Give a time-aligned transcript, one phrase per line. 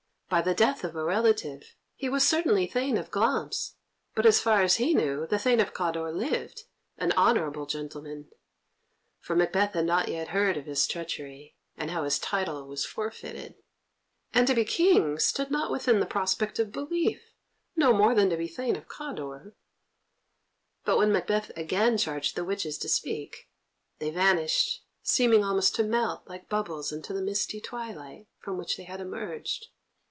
[0.33, 3.75] By the death of a relative, he was certainly Thane of Glamis,
[4.15, 6.63] but, as far as he knew, the Thane of Cawdor lived,
[6.97, 8.29] an honourable gentleman,
[9.19, 13.55] for Macbeth had not yet heard of his treachery, and how his title was forfeited.
[14.33, 17.33] And to be King stood not within the prospect of belief,
[17.75, 19.53] no more than to be Thane of Cawdor.
[20.85, 23.49] But when Macbeth again charged the witches to speak,
[23.99, 28.83] they vanished, seeming almost to melt like bubbles into the misty twilight from which they
[28.83, 29.67] had emerged.